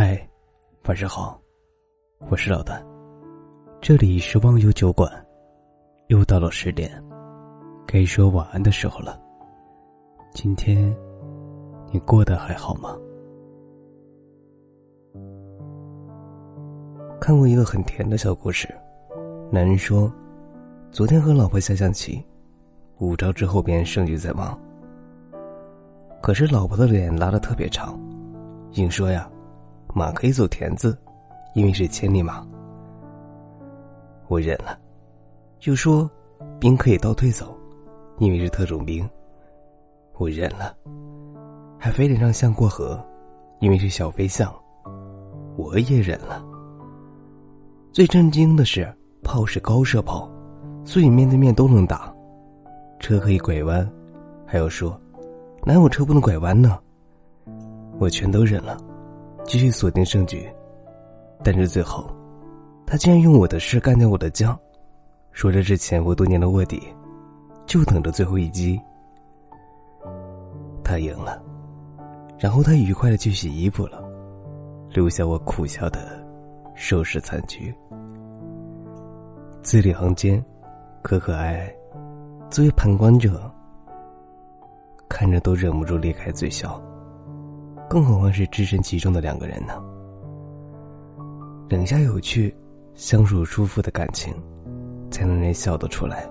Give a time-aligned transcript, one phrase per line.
[0.00, 0.16] 嗨，
[0.84, 1.42] 晚上好，
[2.30, 2.80] 我是老段。
[3.80, 5.10] 这里是忘忧酒馆，
[6.06, 6.88] 又到了十点，
[7.84, 9.20] 该说晚安的时候了。
[10.32, 10.96] 今天
[11.90, 12.96] 你过得还好吗？
[17.20, 18.72] 看过一个很甜的小故事，
[19.50, 20.08] 男人说，
[20.92, 22.24] 昨天和老婆下象棋，
[23.00, 24.56] 五招之后便胜局在望。
[26.22, 27.98] 可是老婆的脸拉的特别长，
[28.74, 29.28] 硬说呀。
[29.94, 30.96] 马可以走田字，
[31.54, 32.46] 因为是千里马。
[34.28, 34.78] 我忍了，
[35.64, 36.08] 又说
[36.60, 37.56] 兵可以倒退走，
[38.18, 39.08] 因为是特种兵。
[40.18, 40.76] 我忍了，
[41.78, 43.02] 还非得让象过河，
[43.60, 44.52] 因为是小飞象。
[45.56, 46.44] 我也忍了。
[47.92, 48.92] 最震惊的是，
[49.24, 50.30] 炮是高射炮，
[50.84, 52.14] 所以面对面都能打。
[53.00, 53.90] 车可以拐弯，
[54.46, 55.00] 还要说
[55.64, 56.78] 哪有车不能拐弯呢？
[57.98, 58.76] 我全都忍了。
[59.48, 60.46] 继续锁定胜局，
[61.42, 62.06] 但是最后，
[62.86, 64.54] 他竟然用我的事干掉我的将，
[65.32, 66.82] 说这是潜伏多年的卧底，
[67.64, 68.78] 就等着最后一击。
[70.84, 71.42] 他赢了，
[72.38, 74.04] 然后他愉快的去洗衣服了，
[74.90, 76.22] 留下我苦笑的
[76.74, 77.74] 收拾残局。
[79.62, 80.44] 字里行间，
[81.00, 81.74] 可可爱爱，
[82.50, 83.50] 作为旁观者，
[85.08, 86.78] 看着都忍不住咧开嘴笑。
[87.88, 89.82] 更何况是置身其中的两个人呢？
[91.70, 92.54] 冷下有趣、
[92.94, 94.34] 相处舒服的感情，
[95.10, 96.28] 才能人笑得出来。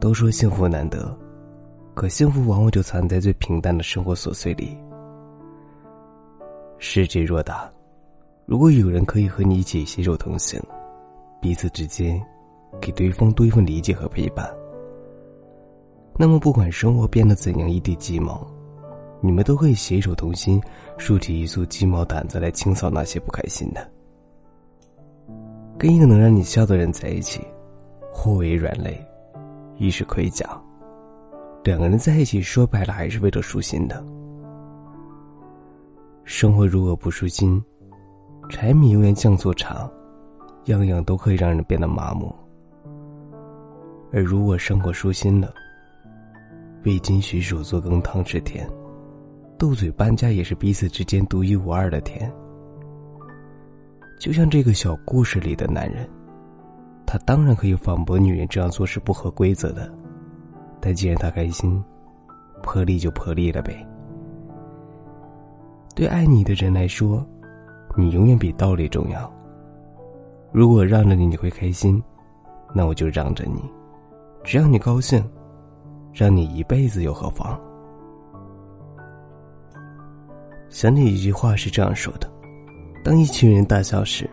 [0.00, 1.16] 都说幸福难得，
[1.94, 4.76] 可幸福往往就藏在最平淡的生活琐碎里。
[6.78, 7.70] 世界若大，
[8.44, 10.60] 如果有人可以和你一起携手同行，
[11.40, 12.20] 彼此之间
[12.80, 14.48] 给对方多一份理解和陪伴，
[16.16, 18.44] 那么不管生活变得怎样一地鸡毛。
[19.24, 20.60] 你们都可以携手同心，
[20.98, 23.88] 竖起一束鸡毛掸子来清扫那些不开心的。
[25.78, 27.40] 跟一个能让你笑的人在一起，
[28.12, 29.00] 或为软肋，
[29.76, 30.44] 亦是盔甲。
[31.62, 34.04] 两个人在一起，说白了还是为了舒心的。
[36.24, 37.62] 生活如果不舒心，
[38.48, 39.88] 柴米油盐酱醋茶，
[40.64, 42.34] 样样都可以让人变得麻木。
[44.12, 45.54] 而如果生活舒心了，
[46.84, 48.68] 未经许手做羹汤吃甜。
[49.62, 52.28] 斗嘴搬家也是彼此之间独一无二的甜，
[54.18, 56.04] 就像这个小故事里的男人，
[57.06, 59.88] 他当然可以反驳女人这样做是不合规则的，
[60.80, 61.80] 但既然他开心，
[62.60, 63.86] 破例就破例了呗。
[65.94, 67.24] 对爱你的人来说，
[67.96, 69.32] 你永远比道理重要。
[70.50, 72.02] 如果让着你你会开心，
[72.74, 73.62] 那我就让着你，
[74.42, 75.24] 只要你高兴，
[76.12, 77.56] 让你一辈子又何妨？
[80.72, 82.26] 想起一句话是这样说的：
[83.04, 84.28] 当一群人大笑时，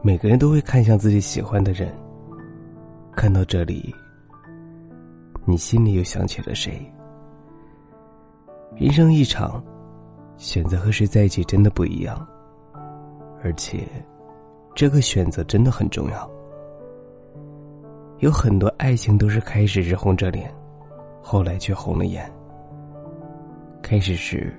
[0.00, 1.94] 每个人都会看向自己喜欢的人。
[3.14, 3.94] 看到这里，
[5.44, 6.90] 你心里又想起了谁？
[8.74, 9.62] 人生一场，
[10.38, 12.26] 选择和谁在一起真的不一样，
[13.44, 13.86] 而且，
[14.74, 16.30] 这个选择真的很重要。
[18.20, 20.50] 有很多爱情都是开始是红着脸，
[21.20, 22.32] 后来却红了眼。
[23.82, 24.58] 开始时。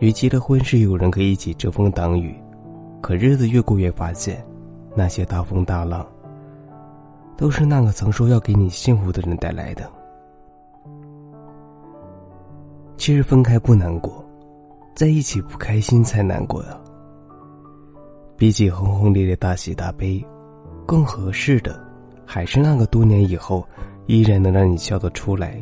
[0.00, 2.34] 与结了婚是有人可以一起遮风挡雨，
[3.00, 4.44] 可日子越过越发现，
[4.94, 6.06] 那些大风大浪，
[7.36, 9.90] 都是那个曾说要给你幸福的人带来的。
[12.96, 14.24] 其实分开不难过，
[14.94, 16.78] 在一起不开心才难过呀。
[18.36, 20.24] 比起轰轰烈烈大喜大悲，
[20.86, 21.84] 更合适的，
[22.24, 23.66] 还是那个多年以后
[24.06, 25.60] 依然能让你笑得出来，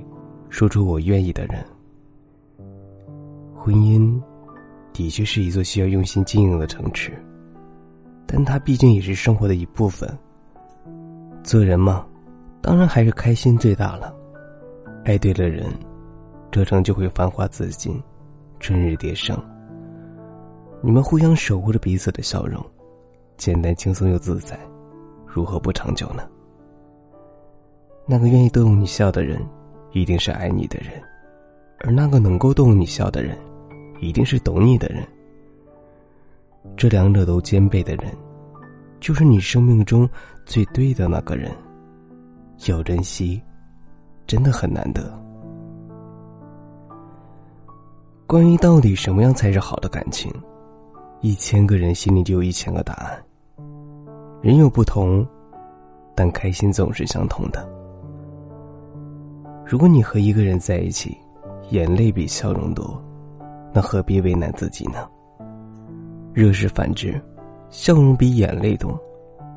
[0.51, 1.65] 说出我愿意的人。
[3.55, 4.21] 婚姻，
[4.97, 7.13] 的确是一座需要用心经营的城池，
[8.27, 10.11] 但它毕竟也是生活的一部分。
[11.43, 12.07] 做人嘛，
[12.63, 14.11] 当然还是开心最大了。
[15.05, 15.67] 爱对了人，
[16.51, 18.03] 这城就会繁华自信，
[18.59, 19.39] 春日蝶生。
[20.81, 22.65] 你们互相守护着彼此的笑容，
[23.37, 24.59] 简单轻松又自在，
[25.27, 26.27] 如何不长久呢？
[28.07, 29.47] 那个愿意逗你笑的人，
[29.93, 30.93] 一定是爱你的人，
[31.81, 33.37] 而那个能够逗你笑的人。
[34.01, 35.07] 一定是懂你的人，
[36.77, 38.13] 这两者都兼备的人，
[39.01, 40.09] 就是你生命中
[40.45, 41.51] 最对的那个人。
[42.69, 43.41] 要珍惜，
[44.27, 45.13] 真的很难得。
[48.27, 50.33] 关于到底什么样才是好的感情，
[51.21, 53.23] 一千个人心里就有一千个答案。
[54.43, 55.27] 人有不同，
[56.15, 57.69] 但开心总是相同的。
[59.67, 61.17] 如果你和一个人在一起，
[61.71, 63.03] 眼泪比笑容多。
[63.77, 65.07] 那何必为难自己呢？
[66.33, 67.21] 若是反之，
[67.69, 68.99] 笑容比眼泪多，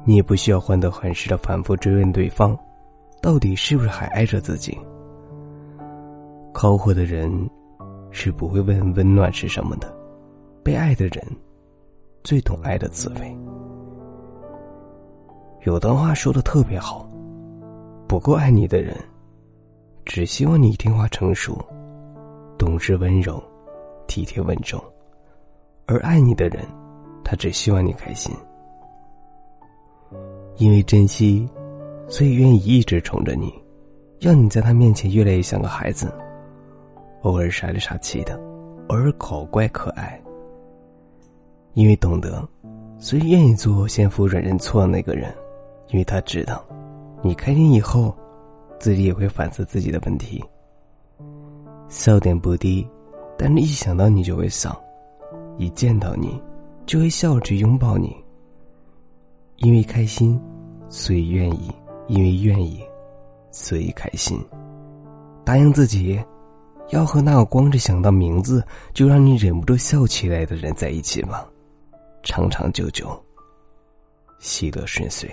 [0.04, 2.54] 你也不需要患得患失的反复追问对方，
[3.21, 4.77] 到底是不是还爱着自己。
[6.54, 7.50] 靠火的人，
[8.12, 9.88] 是不会问温暖是什么的，
[10.65, 11.25] 被爱的人，
[12.22, 13.38] 最懂爱的滋味。
[15.62, 17.10] 有段话说的特别好，
[18.06, 18.94] 不够爱你的人，
[20.04, 21.57] 只希望你听话成熟，
[22.57, 23.42] 懂事温柔，
[24.09, 24.83] 体贴稳重。
[25.85, 26.65] 而爱你的人，
[27.23, 28.35] 他只希望你开心，
[30.57, 31.47] 因为珍惜，
[32.09, 33.53] 所以愿意一直宠着你，
[34.19, 36.11] 让你在他面前越来越像个孩子，
[37.21, 38.38] 偶尔傻里傻气的，
[38.89, 40.21] 偶尔搞怪可爱。
[41.73, 42.45] 因为懂得，
[42.97, 45.33] 所以愿意做先服软认错的那个人，
[45.89, 46.65] 因为他知道，
[47.21, 48.13] 你开心以后，
[48.79, 50.44] 自己也会反思自己的问题。
[51.88, 52.88] 笑点不低，
[53.41, 54.77] 但是一想到你就会笑。
[55.57, 56.41] 一见到你，
[56.86, 58.13] 就会笑着拥抱你。
[59.57, 60.38] 因为开心，
[60.89, 61.69] 所以愿意；
[62.07, 62.83] 因为愿意，
[63.50, 64.38] 所以开心。
[65.45, 66.21] 答应自己，
[66.89, 68.62] 要和那个光是想到名字
[68.94, 71.45] 就让你忍不住笑起来的人在一起吗？
[72.24, 73.09] 长长久久，
[74.39, 75.30] 喜乐顺遂。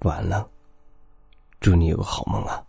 [0.00, 0.46] 完了，
[1.60, 2.62] 祝你有个好梦啊！